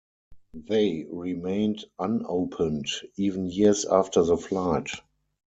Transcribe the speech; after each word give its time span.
They 0.55 1.05
remained 1.11 1.85
unopened, 1.99 2.87
even 3.17 3.45
years 3.45 3.85
after 3.85 4.23
the 4.23 4.35
flight. 4.35 4.89